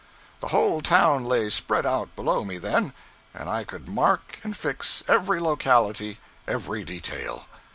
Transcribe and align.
The 0.39 0.47
whole 0.47 0.81
town 0.81 1.25
lay 1.25 1.51
spread 1.51 1.85
out 1.85 2.15
below 2.15 2.43
me 2.43 2.57
then, 2.57 2.91
and 3.35 3.47
I 3.47 3.63
could 3.63 3.87
mark 3.87 4.39
and 4.41 4.57
fix 4.57 5.03
every 5.07 5.39
locality, 5.39 6.17
every 6.47 6.83
detail. 6.83 7.45